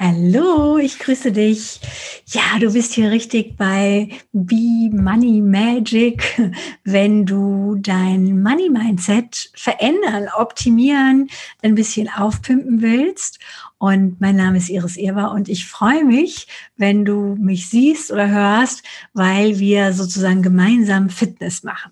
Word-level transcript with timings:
Hallo, 0.00 0.78
ich 0.78 1.00
grüße 1.00 1.32
dich. 1.32 1.80
Ja, 2.26 2.60
du 2.60 2.72
bist 2.72 2.92
hier 2.92 3.10
richtig 3.10 3.56
bei 3.56 4.10
Be 4.32 4.90
Money 4.92 5.40
Magic, 5.40 6.40
wenn 6.84 7.26
du 7.26 7.74
dein 7.80 8.40
Money 8.40 8.70
Mindset 8.70 9.50
verändern, 9.56 10.28
optimieren, 10.38 11.28
ein 11.64 11.74
bisschen 11.74 12.08
aufpimpen 12.08 12.80
willst. 12.80 13.40
Und 13.78 14.20
mein 14.20 14.36
Name 14.36 14.58
ist 14.58 14.68
Iris 14.68 14.96
Irwa 14.96 15.32
und 15.32 15.48
ich 15.48 15.66
freue 15.66 16.04
mich, 16.04 16.46
wenn 16.76 17.04
du 17.04 17.34
mich 17.34 17.68
siehst 17.68 18.12
oder 18.12 18.28
hörst, 18.28 18.84
weil 19.14 19.58
wir 19.58 19.92
sozusagen 19.92 20.42
gemeinsam 20.42 21.10
Fitness 21.10 21.64
machen. 21.64 21.90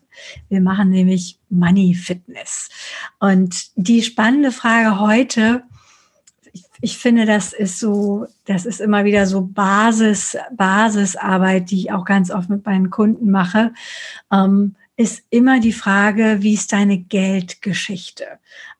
Wir 0.48 0.60
machen 0.60 0.90
nämlich 0.90 1.40
Money 1.48 1.94
Fitness. 1.94 2.68
Und 3.18 3.66
die 3.74 4.02
spannende 4.02 4.52
Frage 4.52 5.00
heute, 5.00 5.64
ich 6.80 6.98
finde, 6.98 7.26
das 7.26 7.52
ist 7.52 7.78
so, 7.78 8.26
das 8.44 8.66
ist 8.66 8.80
immer 8.80 9.04
wieder 9.04 9.26
so 9.26 9.42
Basis, 9.42 10.36
Basisarbeit, 10.52 11.70
die 11.70 11.80
ich 11.80 11.92
auch 11.92 12.04
ganz 12.04 12.30
oft 12.30 12.48
mit 12.48 12.64
meinen 12.64 12.90
Kunden 12.90 13.30
mache, 13.30 13.72
ähm, 14.32 14.76
ist 14.98 15.24
immer 15.28 15.60
die 15.60 15.74
Frage, 15.74 16.38
wie 16.40 16.54
ist 16.54 16.72
deine 16.72 16.96
Geldgeschichte? 16.98 18.24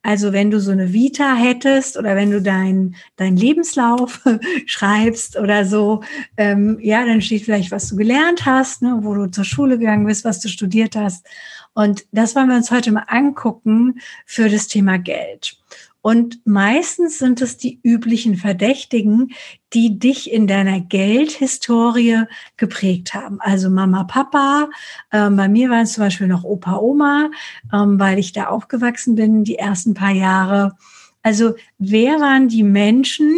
Also 0.03 0.33
wenn 0.33 0.51
du 0.51 0.61
so 0.61 0.71
eine 0.71 0.93
Vita 0.93 1.35
hättest 1.35 1.99
oder 1.99 2.17
wenn 2.17 2.31
du 2.31 2.41
dein, 2.41 2.95
dein 3.17 3.37
Lebenslauf 3.37 4.21
schreibst 4.67 5.37
oder 5.37 5.67
so, 5.67 6.03
ähm, 6.37 6.79
ja, 6.81 7.05
dann 7.05 7.21
steht 7.21 7.43
vielleicht, 7.43 7.71
was 7.71 7.89
du 7.89 7.97
gelernt 7.97 8.47
hast, 8.47 8.83
ne, 8.83 9.01
wo 9.03 9.15
du 9.15 9.27
zur 9.27 9.45
Schule 9.45 9.79
gegangen 9.79 10.07
bist, 10.07 10.25
was 10.25 10.41
du 10.41 10.49
studiert 10.49 10.97
hast. 10.97 11.27
Und 11.75 12.07
das 12.13 12.35
wollen 12.35 12.49
wir 12.49 12.57
uns 12.57 12.71
heute 12.71 12.93
mal 12.93 13.05
angucken 13.09 14.01
für 14.25 14.49
das 14.49 14.69
Thema 14.69 14.97
Geld. 14.97 15.59
Und 16.07 16.39
meistens 16.47 17.19
sind 17.19 17.43
es 17.43 17.57
die 17.57 17.81
üblichen 17.83 18.37
Verdächtigen, 18.37 19.33
die 19.73 19.99
dich 19.99 20.31
in 20.31 20.47
deiner 20.47 20.79
Geldhistorie 20.79 22.27
geprägt 22.57 23.13
haben. 23.13 23.41
Also 23.41 23.71
Mama, 23.71 24.05
Papa. 24.05 24.71
Ähm, 25.11 25.35
bei 25.35 25.49
mir 25.49 25.69
waren 25.69 25.83
es 25.83 25.95
zum 25.95 26.05
Beispiel 26.05 26.29
noch 26.29 26.45
Opa, 26.45 26.77
Oma, 26.77 27.33
ähm, 27.73 27.99
weil 27.99 28.21
ich 28.21 28.33
da 28.33 28.47
aufgewachsen 28.47 29.17
bin 29.17 29.43
die 29.43 29.59
ersten 29.59 29.95
paar 29.95 30.13
Jahre. 30.13 30.77
Also 31.25 31.57
wer 31.79 32.21
waren 32.21 32.47
die 32.47 32.63
Menschen, 32.63 33.35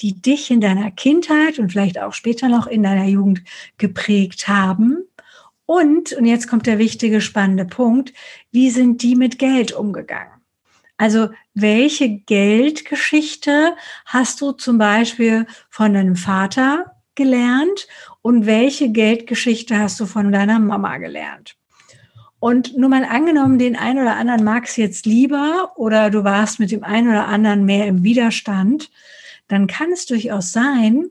die 0.00 0.20
dich 0.20 0.50
in 0.50 0.60
deiner 0.60 0.90
Kindheit 0.90 1.58
und 1.58 1.72
vielleicht 1.72 1.98
auch 1.98 2.12
später 2.12 2.50
noch 2.50 2.66
in 2.66 2.82
deiner 2.82 3.06
Jugend 3.06 3.42
geprägt 3.78 4.48
haben? 4.48 4.98
Und, 5.64 6.12
und 6.12 6.26
jetzt 6.26 6.46
kommt 6.46 6.66
der 6.66 6.78
wichtige, 6.78 7.22
spannende 7.22 7.64
Punkt, 7.64 8.12
wie 8.50 8.68
sind 8.68 9.02
die 9.02 9.16
mit 9.16 9.38
Geld 9.38 9.72
umgegangen? 9.72 10.41
Also 10.96 11.30
welche 11.54 12.08
Geldgeschichte 12.08 13.74
hast 14.06 14.40
du 14.40 14.52
zum 14.52 14.78
Beispiel 14.78 15.46
von 15.68 15.94
deinem 15.94 16.16
Vater 16.16 16.96
gelernt 17.14 17.88
und 18.22 18.46
welche 18.46 18.90
Geldgeschichte 18.90 19.78
hast 19.78 19.98
du 20.00 20.06
von 20.06 20.32
deiner 20.32 20.58
Mama 20.58 20.98
gelernt? 20.98 21.56
Und 22.38 22.76
nur 22.76 22.88
mal 22.88 23.04
angenommen, 23.04 23.58
den 23.58 23.76
einen 23.76 24.00
oder 24.00 24.16
anderen 24.16 24.42
magst 24.42 24.76
du 24.76 24.80
jetzt 24.80 25.06
lieber 25.06 25.72
oder 25.76 26.10
du 26.10 26.24
warst 26.24 26.58
mit 26.58 26.72
dem 26.72 26.82
einen 26.82 27.08
oder 27.08 27.28
anderen 27.28 27.64
mehr 27.64 27.86
im 27.86 28.02
Widerstand, 28.02 28.90
dann 29.46 29.68
kann 29.68 29.92
es 29.92 30.06
durchaus 30.06 30.50
sein, 30.50 31.10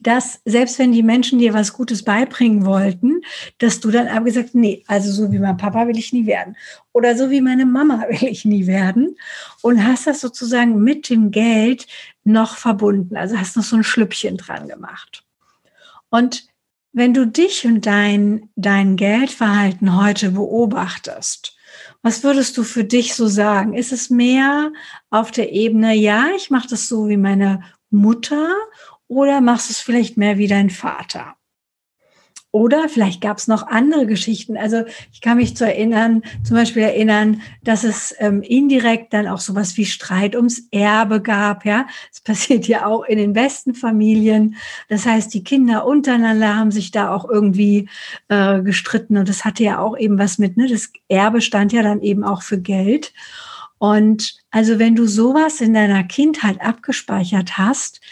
dass 0.00 0.40
selbst 0.44 0.78
wenn 0.78 0.92
die 0.92 1.02
Menschen 1.02 1.38
dir 1.38 1.52
was 1.52 1.74
Gutes 1.74 2.02
beibringen 2.02 2.64
wollten, 2.64 3.20
dass 3.58 3.80
du 3.80 3.90
dann 3.90 4.08
aber 4.08 4.24
gesagt, 4.24 4.54
nee, 4.54 4.82
also 4.86 5.12
so 5.12 5.30
wie 5.30 5.38
mein 5.38 5.58
Papa 5.58 5.86
will 5.86 5.98
ich 5.98 6.12
nie 6.12 6.26
werden 6.26 6.56
oder 6.92 7.16
so 7.16 7.30
wie 7.30 7.40
meine 7.40 7.66
Mama 7.66 8.04
will 8.08 8.28
ich 8.28 8.44
nie 8.44 8.66
werden 8.66 9.16
und 9.62 9.84
hast 9.86 10.06
das 10.06 10.20
sozusagen 10.20 10.82
mit 10.82 11.10
dem 11.10 11.30
Geld 11.30 11.86
noch 12.24 12.56
verbunden, 12.56 13.16
also 13.16 13.38
hast 13.38 13.56
noch 13.56 13.64
so 13.64 13.76
ein 13.76 13.84
Schlüppchen 13.84 14.36
dran 14.36 14.68
gemacht. 14.68 15.24
Und 16.08 16.48
wenn 16.92 17.14
du 17.14 17.26
dich 17.26 17.66
und 17.66 17.86
dein, 17.86 18.50
dein 18.56 18.96
Geldverhalten 18.96 19.96
heute 20.02 20.32
beobachtest, 20.32 21.56
was 22.02 22.24
würdest 22.24 22.56
du 22.56 22.62
für 22.62 22.84
dich 22.84 23.14
so 23.14 23.28
sagen? 23.28 23.74
Ist 23.74 23.92
es 23.92 24.10
mehr 24.10 24.72
auf 25.10 25.30
der 25.30 25.52
Ebene, 25.52 25.94
ja, 25.94 26.28
ich 26.34 26.50
mache 26.50 26.68
das 26.68 26.88
so 26.88 27.08
wie 27.08 27.16
meine 27.16 27.62
Mutter 27.90 28.48
oder 29.10 29.40
machst 29.40 29.68
du 29.68 29.72
es 29.72 29.80
vielleicht 29.80 30.16
mehr 30.16 30.38
wie 30.38 30.46
dein 30.46 30.70
Vater? 30.70 31.34
Oder 32.52 32.88
vielleicht 32.88 33.20
gab 33.20 33.38
es 33.38 33.48
noch 33.48 33.66
andere 33.66 34.06
Geschichten. 34.06 34.56
Also 34.56 34.84
ich 35.12 35.20
kann 35.20 35.36
mich 35.36 35.56
zu 35.56 35.64
erinnern, 35.64 36.22
zum 36.44 36.56
Beispiel 36.56 36.82
erinnern, 36.82 37.42
dass 37.62 37.82
es 37.82 38.14
ähm, 38.18 38.42
indirekt 38.42 39.12
dann 39.12 39.26
auch 39.26 39.40
sowas 39.40 39.76
wie 39.76 39.84
Streit 39.84 40.36
ums 40.36 40.68
Erbe 40.70 41.20
gab. 41.20 41.64
Ja, 41.64 41.86
es 42.12 42.20
passiert 42.24 42.68
ja 42.68 42.86
auch 42.86 43.04
in 43.04 43.18
den 43.18 43.32
besten 43.32 43.74
Familien. 43.74 44.54
Das 44.88 45.06
heißt, 45.06 45.34
die 45.34 45.44
Kinder 45.44 45.86
untereinander 45.86 46.56
haben 46.56 46.70
sich 46.70 46.92
da 46.92 47.12
auch 47.12 47.28
irgendwie 47.28 47.88
äh, 48.28 48.62
gestritten 48.62 49.16
und 49.16 49.28
das 49.28 49.44
hatte 49.44 49.64
ja 49.64 49.80
auch 49.80 49.98
eben 49.98 50.18
was 50.18 50.38
mit. 50.38 50.56
Ne, 50.56 50.68
das 50.68 50.92
Erbe 51.08 51.40
stand 51.40 51.72
ja 51.72 51.82
dann 51.82 52.00
eben 52.00 52.22
auch 52.22 52.42
für 52.42 52.60
Geld. 52.60 53.12
Und 53.82 54.34
also 54.50 54.78
wenn 54.78 54.94
du 54.94 55.06
sowas 55.06 55.62
in 55.62 55.72
deiner 55.72 56.04
Kindheit 56.04 56.60
abgespeichert 56.60 57.56
hast, 57.56 58.02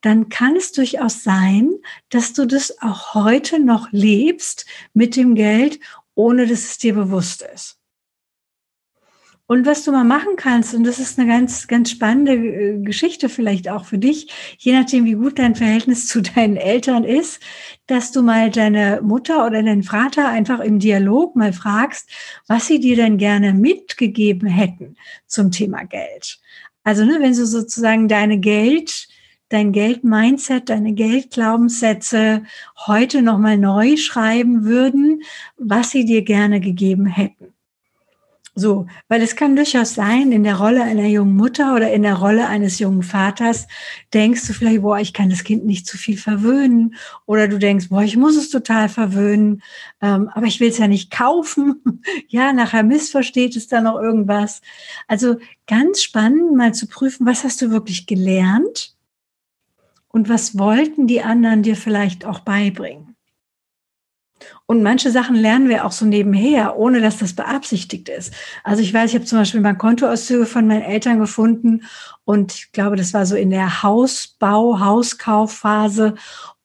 dann 0.00 0.28
kann 0.28 0.56
es 0.56 0.72
durchaus 0.72 1.22
sein, 1.22 1.70
dass 2.10 2.32
du 2.32 2.46
das 2.46 2.80
auch 2.80 3.14
heute 3.14 3.58
noch 3.58 3.88
lebst 3.90 4.66
mit 4.94 5.16
dem 5.16 5.34
Geld, 5.34 5.80
ohne 6.14 6.46
dass 6.46 6.64
es 6.64 6.78
dir 6.78 6.94
bewusst 6.94 7.42
ist. 7.54 7.78
Und 9.50 9.64
was 9.64 9.82
du 9.82 9.92
mal 9.92 10.04
machen 10.04 10.36
kannst, 10.36 10.74
und 10.74 10.84
das 10.84 10.98
ist 10.98 11.18
eine 11.18 11.26
ganz, 11.26 11.68
ganz 11.68 11.90
spannende 11.90 12.34
äh, 12.34 12.82
Geschichte 12.82 13.30
vielleicht 13.30 13.70
auch 13.70 13.86
für 13.86 13.96
dich, 13.96 14.28
je 14.58 14.74
nachdem, 14.74 15.06
wie 15.06 15.14
gut 15.14 15.38
dein 15.38 15.56
Verhältnis 15.56 16.06
zu 16.08 16.20
deinen 16.20 16.56
Eltern 16.58 17.02
ist, 17.02 17.40
dass 17.86 18.12
du 18.12 18.22
mal 18.22 18.50
deine 18.50 19.00
Mutter 19.02 19.46
oder 19.46 19.62
deinen 19.62 19.84
Vater 19.84 20.28
einfach 20.28 20.60
im 20.60 20.78
Dialog 20.78 21.34
mal 21.34 21.54
fragst, 21.54 22.10
was 22.46 22.66
sie 22.66 22.78
dir 22.78 22.96
denn 22.96 23.16
gerne 23.16 23.54
mitgegeben 23.54 24.48
hätten 24.48 24.96
zum 25.26 25.50
Thema 25.50 25.84
Geld. 25.84 26.38
Also, 26.84 27.06
ne, 27.06 27.16
wenn 27.18 27.34
du 27.34 27.46
sozusagen 27.46 28.06
deine 28.06 28.38
Geld, 28.38 29.08
dein 29.48 29.72
Geld-Mindset, 29.72 30.68
deine 30.68 30.92
Geldglaubenssätze 30.92 32.42
heute 32.86 33.22
nochmal 33.22 33.58
neu 33.58 33.96
schreiben 33.96 34.64
würden, 34.64 35.22
was 35.56 35.90
sie 35.90 36.04
dir 36.04 36.22
gerne 36.22 36.60
gegeben 36.60 37.06
hätten. 37.06 37.54
So, 38.58 38.88
weil 39.06 39.22
es 39.22 39.36
kann 39.36 39.54
durchaus 39.54 39.94
sein, 39.94 40.32
in 40.32 40.42
der 40.42 40.56
Rolle 40.56 40.82
einer 40.82 41.06
jungen 41.06 41.36
Mutter 41.36 41.76
oder 41.76 41.92
in 41.92 42.02
der 42.02 42.16
Rolle 42.16 42.48
eines 42.48 42.80
jungen 42.80 43.04
Vaters 43.04 43.68
denkst 44.12 44.48
du 44.48 44.52
vielleicht, 44.52 44.82
boah, 44.82 44.98
ich 44.98 45.12
kann 45.12 45.30
das 45.30 45.44
Kind 45.44 45.64
nicht 45.64 45.86
zu 45.86 45.96
viel 45.96 46.16
verwöhnen. 46.16 46.96
Oder 47.24 47.46
du 47.46 47.60
denkst, 47.60 47.88
boah, 47.88 48.02
ich 48.02 48.16
muss 48.16 48.34
es 48.34 48.50
total 48.50 48.88
verwöhnen, 48.88 49.62
ähm, 50.02 50.28
aber 50.34 50.46
ich 50.46 50.58
will 50.58 50.70
es 50.70 50.78
ja 50.78 50.88
nicht 50.88 51.12
kaufen. 51.12 52.02
ja, 52.26 52.52
nachher 52.52 52.82
missversteht 52.82 53.54
es 53.54 53.68
dann 53.68 53.84
noch 53.84 54.00
irgendwas. 54.00 54.60
Also 55.06 55.36
ganz 55.68 56.02
spannend, 56.02 56.56
mal 56.56 56.74
zu 56.74 56.88
prüfen, 56.88 57.26
was 57.26 57.44
hast 57.44 57.62
du 57.62 57.70
wirklich 57.70 58.06
gelernt 58.06 58.97
und 60.08 60.28
was 60.28 60.58
wollten 60.58 61.06
die 61.06 61.22
anderen 61.22 61.62
dir 61.62 61.76
vielleicht 61.76 62.24
auch 62.24 62.40
beibringen. 62.40 63.16
Und 64.66 64.82
manche 64.82 65.10
Sachen 65.10 65.34
lernen 65.34 65.68
wir 65.68 65.84
auch 65.84 65.92
so 65.92 66.06
nebenher, 66.06 66.76
ohne 66.76 67.00
dass 67.00 67.18
das 67.18 67.32
beabsichtigt 67.32 68.08
ist. 68.08 68.32
Also 68.62 68.82
ich 68.82 68.92
weiß, 68.92 69.10
ich 69.10 69.16
habe 69.16 69.24
zum 69.24 69.38
Beispiel 69.38 69.60
mein 69.60 69.78
Kontoauszüge 69.78 70.46
von 70.46 70.66
meinen 70.66 70.82
Eltern 70.82 71.18
gefunden 71.18 71.84
und 72.24 72.54
ich 72.54 72.72
glaube, 72.72 72.96
das 72.96 73.14
war 73.14 73.26
so 73.26 73.34
in 73.34 73.50
der 73.50 73.82
Hausbau, 73.82 74.78
Hauskaufphase 74.80 76.14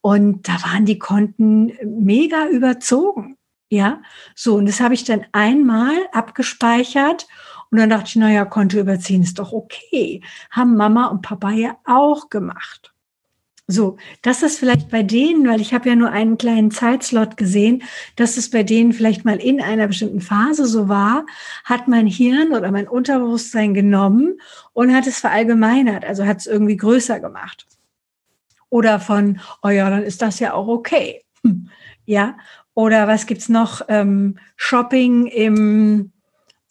und 0.01 0.47
da 0.47 0.53
waren 0.63 0.85
die 0.85 0.99
Konten 0.99 1.73
mega 1.83 2.47
überzogen. 2.47 3.37
Ja, 3.69 4.03
so 4.35 4.55
und 4.55 4.67
das 4.67 4.79
habe 4.79 4.93
ich 4.93 5.03
dann 5.03 5.25
einmal 5.31 5.95
abgespeichert 6.11 7.27
und 7.71 7.79
dann 7.79 7.89
dachte 7.89 8.05
ich, 8.07 8.15
naja, 8.17 8.45
Konto 8.45 8.77
überziehen 8.77 9.23
ist 9.23 9.39
doch 9.39 9.51
okay. 9.51 10.21
Haben 10.51 10.75
Mama 10.75 11.07
und 11.07 11.23
Papa 11.23 11.49
ja 11.51 11.77
auch 11.85 12.29
gemacht. 12.29 12.92
So, 13.67 13.95
das 14.21 14.43
ist 14.43 14.59
vielleicht 14.59 14.89
bei 14.89 15.03
denen, 15.03 15.47
weil 15.47 15.61
ich 15.61 15.73
habe 15.73 15.87
ja 15.87 15.95
nur 15.95 16.11
einen 16.11 16.37
kleinen 16.37 16.69
Zeitslot 16.69 17.37
gesehen, 17.37 17.83
dass 18.17 18.35
es 18.35 18.49
bei 18.49 18.63
denen 18.63 18.91
vielleicht 18.91 19.23
mal 19.23 19.37
in 19.37 19.61
einer 19.61 19.87
bestimmten 19.87 20.19
Phase 20.19 20.65
so 20.65 20.89
war, 20.89 21.25
hat 21.63 21.87
mein 21.87 22.05
Hirn 22.05 22.51
oder 22.53 22.71
mein 22.71 22.89
Unterbewusstsein 22.89 23.73
genommen 23.73 24.37
und 24.73 24.93
hat 24.93 25.07
es 25.07 25.19
verallgemeinert, 25.19 26.03
also 26.03 26.25
hat 26.25 26.39
es 26.39 26.47
irgendwie 26.47 26.75
größer 26.75 27.21
gemacht. 27.21 27.65
Oder 28.69 28.99
von, 28.99 29.39
oh 29.61 29.69
ja, 29.69 29.89
dann 29.89 30.03
ist 30.03 30.21
das 30.21 30.39
ja 30.39 30.53
auch 30.53 30.67
okay. 30.67 31.21
Hm. 31.43 31.69
Ja, 32.05 32.37
oder 32.73 33.07
was 33.07 33.27
gibt's 33.27 33.47
noch? 33.47 33.81
Ähm, 33.87 34.39
Shopping 34.57 35.27
im 35.27 36.11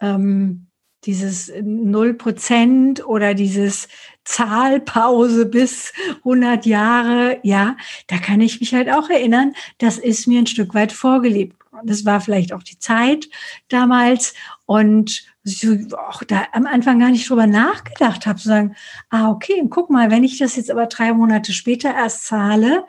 ähm, 0.00 0.66
dieses 1.04 1.52
null 1.62 2.14
Prozent 2.14 3.06
oder 3.06 3.34
dieses 3.34 3.88
Zahlpause 4.24 5.46
bis 5.46 5.92
100 6.18 6.64
Jahre, 6.64 7.40
ja, 7.42 7.76
da 8.06 8.18
kann 8.18 8.40
ich 8.40 8.60
mich 8.60 8.72
halt 8.74 8.88
auch 8.88 9.10
erinnern, 9.10 9.54
das 9.78 9.98
ist 9.98 10.26
mir 10.26 10.38
ein 10.38 10.46
Stück 10.46 10.74
weit 10.74 10.92
vorgelebt 10.92 11.56
Das 11.84 12.04
war 12.04 12.20
vielleicht 12.20 12.52
auch 12.52 12.62
die 12.62 12.78
Zeit 12.78 13.28
damals 13.68 14.34
und 14.66 15.24
ich 15.44 15.66
auch 15.94 16.22
da 16.22 16.44
am 16.52 16.66
Anfang 16.66 17.00
gar 17.00 17.10
nicht 17.10 17.28
drüber 17.28 17.48
nachgedacht 17.48 18.26
habe, 18.26 18.38
zu 18.38 18.46
sagen, 18.46 18.76
ah, 19.10 19.30
okay, 19.30 19.64
guck 19.68 19.90
mal, 19.90 20.10
wenn 20.10 20.22
ich 20.22 20.38
das 20.38 20.54
jetzt 20.54 20.70
aber 20.70 20.86
drei 20.86 21.12
Monate 21.12 21.52
später 21.52 21.92
erst 21.92 22.26
zahle, 22.26 22.84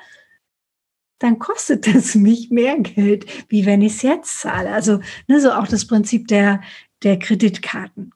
dann 1.18 1.40
kostet 1.40 1.88
das 1.88 2.14
mich 2.16 2.52
mehr 2.52 2.78
Geld, 2.78 3.26
wie 3.50 3.66
wenn 3.66 3.82
ich 3.82 3.94
es 3.94 4.02
jetzt 4.04 4.40
zahle. 4.42 4.72
Also 4.72 5.00
ne, 5.28 5.40
so 5.40 5.52
auch 5.52 5.68
das 5.68 5.88
Prinzip 5.88 6.28
der, 6.28 6.62
der 7.04 7.20
Kreditkarten. 7.20 8.14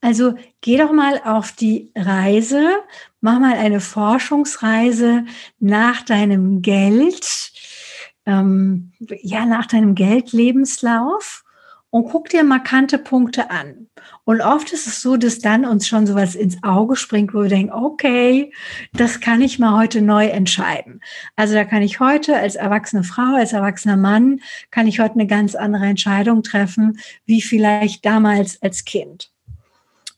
Also 0.00 0.34
geh 0.60 0.76
doch 0.76 0.92
mal 0.92 1.20
auf 1.24 1.52
die 1.52 1.90
Reise, 1.96 2.82
mach 3.20 3.38
mal 3.38 3.54
eine 3.54 3.80
Forschungsreise 3.80 5.24
nach 5.60 6.02
deinem 6.02 6.60
Geld, 6.60 7.52
ähm, 8.26 8.92
ja, 8.98 9.46
nach 9.46 9.66
deinem 9.66 9.94
Geldlebenslauf 9.94 11.43
und 11.94 12.10
guck 12.10 12.28
dir 12.28 12.42
markante 12.42 12.98
Punkte 12.98 13.52
an. 13.52 13.86
Und 14.24 14.40
oft 14.40 14.72
ist 14.72 14.88
es 14.88 15.00
so, 15.00 15.16
dass 15.16 15.38
dann 15.38 15.64
uns 15.64 15.86
schon 15.86 16.08
sowas 16.08 16.34
ins 16.34 16.60
Auge 16.64 16.96
springt, 16.96 17.32
wo 17.32 17.42
wir 17.42 17.48
denken, 17.48 17.72
okay, 17.72 18.52
das 18.94 19.20
kann 19.20 19.40
ich 19.40 19.60
mal 19.60 19.76
heute 19.76 20.02
neu 20.02 20.26
entscheiden. 20.26 21.00
Also 21.36 21.54
da 21.54 21.62
kann 21.62 21.82
ich 21.82 22.00
heute 22.00 22.36
als 22.36 22.56
erwachsene 22.56 23.04
Frau, 23.04 23.36
als 23.36 23.52
erwachsener 23.52 23.96
Mann, 23.96 24.40
kann 24.72 24.88
ich 24.88 24.98
heute 24.98 25.14
eine 25.14 25.28
ganz 25.28 25.54
andere 25.54 25.86
Entscheidung 25.86 26.42
treffen, 26.42 26.98
wie 27.26 27.40
vielleicht 27.40 28.04
damals 28.04 28.60
als 28.60 28.84
Kind. 28.84 29.30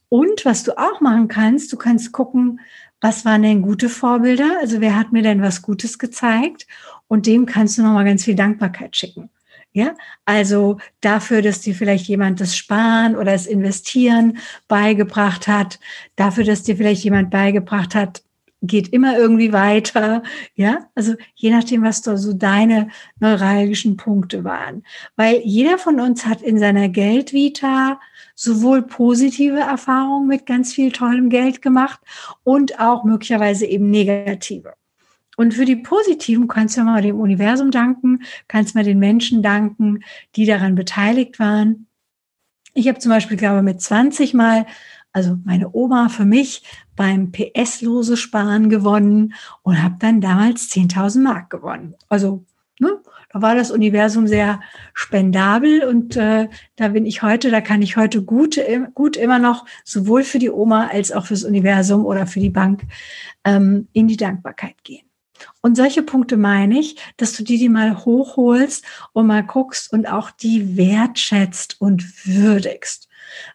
Und 0.09 0.45
was 0.45 0.63
du 0.63 0.79
auch 0.79 0.99
machen 0.99 1.27
kannst, 1.27 1.71
du 1.71 1.77
kannst 1.77 2.11
gucken, 2.11 2.59
was 3.01 3.23
waren 3.23 3.43
denn 3.43 3.61
gute 3.61 3.89
Vorbilder? 3.89 4.57
Also 4.61 4.81
wer 4.81 4.95
hat 4.95 5.11
mir 5.11 5.21
denn 5.21 5.43
was 5.43 5.61
Gutes 5.61 5.99
gezeigt? 5.99 6.65
Und 7.07 7.27
dem 7.27 7.45
kannst 7.45 7.77
du 7.77 7.83
nochmal 7.83 8.05
ganz 8.05 8.23
viel 8.23 8.33
Dankbarkeit 8.33 8.95
schicken. 8.95 9.29
Ja, 9.73 9.93
also 10.25 10.77
dafür, 11.01 11.41
dass 11.41 11.61
dir 11.61 11.75
vielleicht 11.75 12.07
jemand 12.07 12.41
das 12.41 12.57
Sparen 12.57 13.15
oder 13.15 13.33
das 13.33 13.45
Investieren 13.45 14.39
beigebracht 14.67 15.47
hat, 15.47 15.79
dafür, 16.15 16.43
dass 16.45 16.63
dir 16.63 16.77
vielleicht 16.77 17.03
jemand 17.03 17.29
beigebracht 17.29 17.93
hat, 17.93 18.23
geht 18.61 18.89
immer 18.89 19.17
irgendwie 19.17 19.53
weiter. 19.53 20.23
Ja, 20.55 20.89
also 20.95 21.15
je 21.35 21.51
nachdem, 21.51 21.83
was 21.83 22.01
da 22.01 22.17
so 22.17 22.33
deine 22.33 22.89
neuralgischen 23.19 23.97
Punkte 23.97 24.43
waren. 24.43 24.83
Weil 25.15 25.41
jeder 25.43 25.77
von 25.77 25.99
uns 25.99 26.25
hat 26.25 26.41
in 26.41 26.57
seiner 26.59 26.89
Geldvita 26.89 27.99
sowohl 28.35 28.83
positive 28.83 29.59
Erfahrungen 29.59 30.27
mit 30.27 30.45
ganz 30.45 30.73
viel 30.73 30.91
tollem 30.91 31.29
Geld 31.29 31.61
gemacht 31.61 31.99
und 32.43 32.79
auch 32.79 33.03
möglicherweise 33.03 33.65
eben 33.65 33.89
negative. 33.91 34.73
Und 35.37 35.53
für 35.53 35.65
die 35.65 35.75
positiven 35.75 36.47
kannst 36.47 36.77
du 36.77 36.83
mal 36.83 37.01
dem 37.01 37.19
Universum 37.19 37.69
danken, 37.69 38.23
kannst 38.47 38.73
mal 38.73 38.83
den 38.83 38.97
Menschen 38.97 39.43
danken, 39.43 40.03
die 40.35 40.45
daran 40.45 40.73
beteiligt 40.73 41.39
waren. 41.39 41.85
Ich 42.73 42.87
habe 42.87 42.97
zum 42.97 43.11
Beispiel, 43.11 43.37
glaube 43.37 43.61
mit 43.61 43.79
20 43.79 44.33
Mal, 44.33 44.65
also 45.13 45.37
meine 45.45 45.73
Oma 45.73 46.09
für 46.09 46.25
mich 46.25 46.63
beim 46.95 47.31
PS-lose 47.31 48.17
Sparen 48.17 48.69
gewonnen 48.69 49.35
und 49.61 49.81
habe 49.81 49.95
dann 49.99 50.21
damals 50.21 50.71
10.000 50.71 51.21
Mark 51.21 51.51
gewonnen. 51.51 51.93
Also 52.09 52.43
ne, 52.79 52.99
da 53.31 53.41
war 53.41 53.53
das 53.53 53.69
Universum 53.69 54.25
sehr 54.25 54.59
spendabel 54.95 55.83
und 55.83 56.17
äh, 56.17 56.49
da 56.77 56.87
bin 56.87 57.05
ich 57.05 57.21
heute, 57.21 57.51
da 57.51 57.61
kann 57.61 57.83
ich 57.83 57.95
heute 57.95 58.23
gut, 58.23 58.59
gut 58.95 59.17
immer 59.17 59.37
noch 59.37 59.65
sowohl 59.83 60.23
für 60.23 60.39
die 60.39 60.49
Oma 60.49 60.87
als 60.87 61.11
auch 61.11 61.27
fürs 61.27 61.43
Universum 61.43 62.05
oder 62.07 62.25
für 62.25 62.39
die 62.39 62.49
Bank 62.49 62.83
ähm, 63.43 63.87
in 63.93 64.07
die 64.07 64.17
Dankbarkeit 64.17 64.83
gehen. 64.83 65.06
Und 65.61 65.75
solche 65.75 66.03
Punkte 66.03 66.37
meine 66.37 66.79
ich, 66.79 66.97
dass 67.17 67.33
du 67.33 67.43
die, 67.43 67.57
die 67.57 67.69
mal 67.69 68.05
hochholst 68.05 68.85
und 69.13 69.27
mal 69.27 69.43
guckst 69.43 69.91
und 69.91 70.07
auch 70.07 70.31
die 70.31 70.77
wertschätzt 70.77 71.79
und 71.79 72.25
würdigst. 72.25 73.07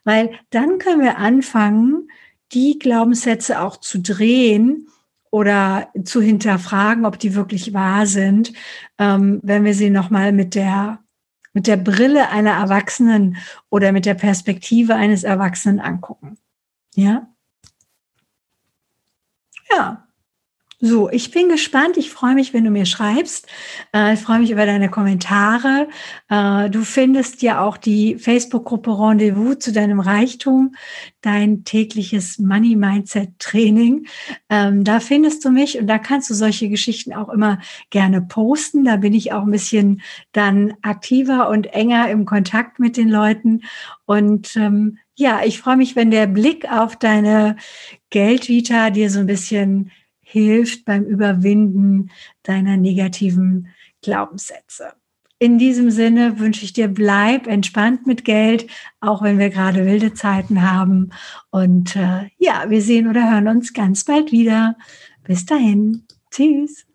Weil 0.05 0.38
dann 0.50 0.79
können 0.79 1.00
wir 1.00 1.19
anfangen, 1.19 2.08
die 2.52 2.79
Glaubenssätze 2.79 3.61
auch 3.61 3.79
zu 3.79 3.99
drehen 4.00 4.88
oder 5.31 5.88
zu 6.05 6.20
hinterfragen, 6.20 7.06
ob 7.06 7.19
die 7.19 7.34
wirklich 7.34 7.73
wahr 7.73 8.06
sind, 8.06 8.52
ähm, 8.99 9.40
wenn 9.43 9.64
wir 9.64 9.75
sie 9.75 9.88
nochmal 9.88 10.32
mit 10.32 10.55
der, 10.55 10.99
mit 11.55 11.67
der 11.67 11.78
Brille 11.78 12.28
einer 12.28 12.52
Erwachsenen 12.52 13.38
oder 13.70 13.93
mit 13.93 14.05
der 14.05 14.14
Perspektive 14.14 14.94
eines 14.94 15.25
Erwachsenen 15.25 15.81
angucken. 15.81 16.37
Ja? 16.94 17.28
Ja, 19.70 20.06
so, 20.84 21.08
ich 21.08 21.31
bin 21.31 21.49
gespannt. 21.49 21.96
Ich 21.96 22.11
freue 22.11 22.34
mich, 22.34 22.52
wenn 22.52 22.64
du 22.64 22.70
mir 22.73 22.87
schreibst. 22.87 23.46
Äh, 23.94 24.14
ich 24.14 24.20
freue 24.20 24.40
mich 24.40 24.50
über 24.50 24.67
deine 24.67 24.90
Kommentare. 24.90 25.87
Äh, 26.29 26.70
du 26.70 26.82
findest 26.82 27.40
ja 27.40 27.64
auch 27.64 27.76
die 27.76 28.17
Facebook-Gruppe 28.17 28.90
Rendezvous 28.90 29.61
zu 29.61 29.70
deinem 29.70 30.00
Reichtum, 30.00 30.75
dein 31.20 31.62
tägliches 31.62 32.40
Money 32.40 32.75
Mindset 32.75 33.38
Training. 33.38 34.08
Ähm, 34.49 34.82
da 34.82 34.99
findest 34.99 35.44
du 35.44 35.50
mich 35.50 35.79
und 35.79 35.87
da 35.87 35.99
kannst 35.99 36.29
du 36.31 36.34
solche 36.34 36.69
Geschichten 36.69 37.14
auch 37.14 37.28
immer 37.28 37.61
gerne 37.90 38.20
posten. 38.20 38.85
Da 38.85 38.96
bin 38.96 39.14
ich 39.14 39.32
auch 39.32 39.43
ein 39.43 39.52
bisschen 39.52 40.02
dann 40.32 40.75
aktiver 40.82 41.49
und 41.49 41.67
enger 41.67 42.11
im 42.11 42.25
Kontakt 42.25 42.81
mit 42.81 42.96
den 42.96 43.08
Leuten. 43.08 43.61
Und 44.05 44.56
ähm, 44.56 44.99
ja, 45.14 45.43
ich 45.44 45.61
freue 45.61 45.76
mich, 45.76 45.94
wenn 45.94 46.11
der 46.11 46.26
Blick 46.26 46.69
auf 46.69 46.96
deine 46.96 47.55
Geldvita 48.11 48.90
dir 48.90 49.11
so 49.11 49.20
ein 49.20 49.26
bisschen 49.26 49.93
hilft 50.32 50.87
beim 50.87 51.05
Überwinden 51.05 52.11
deiner 52.43 52.76
negativen 52.79 53.69
Glaubenssätze. 54.00 54.94
In 55.38 55.58
diesem 55.58 55.90
Sinne 55.90 56.38
wünsche 56.38 56.64
ich 56.64 56.73
dir, 56.73 56.88
bleib 56.88 57.46
entspannt 57.46 58.06
mit 58.06 58.25
Geld, 58.25 58.69
auch 59.00 59.23
wenn 59.23 59.38
wir 59.38 59.50
gerade 59.50 59.84
wilde 59.84 60.14
Zeiten 60.14 60.62
haben. 60.62 61.11
Und 61.50 61.96
äh, 61.96 62.31
ja, 62.38 62.70
wir 62.70 62.81
sehen 62.81 63.08
oder 63.08 63.31
hören 63.31 63.49
uns 63.49 63.73
ganz 63.73 64.05
bald 64.05 64.32
wieder. 64.32 64.76
Bis 65.25 65.44
dahin. 65.44 66.05
Tschüss. 66.31 66.87